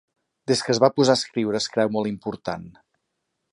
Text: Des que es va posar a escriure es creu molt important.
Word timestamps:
Des 0.51 0.63
que 0.67 0.71
es 0.73 0.79
va 0.83 0.89
posar 0.99 1.17
a 1.17 1.19
escriure 1.21 1.61
es 1.61 1.69
creu 1.75 1.93
molt 1.99 2.11
important. 2.15 2.67